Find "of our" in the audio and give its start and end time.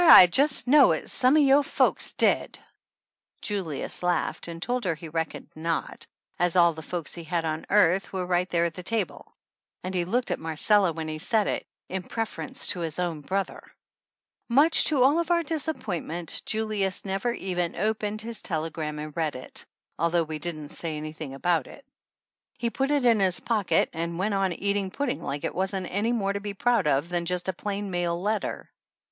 15.19-15.43